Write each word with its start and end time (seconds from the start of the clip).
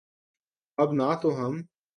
اب 0.77 0.89
نہ 0.93 1.09
تو 1.21 1.29
ہم 1.39 1.53